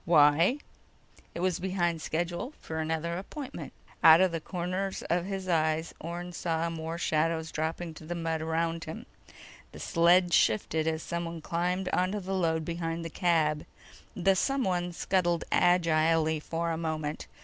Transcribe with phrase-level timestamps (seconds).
[0.03, 0.57] "Why?"
[1.35, 3.71] "It was behind schedule for another appointment."
[4.03, 8.41] Out of the corners of his eyes, Orne saw more shadows dropping to the mud
[8.41, 9.05] around him.
[9.73, 13.63] The sled shifted as someone climbed onto the load behind the cab.
[14.15, 17.27] The someone scuttled agilely for a moment.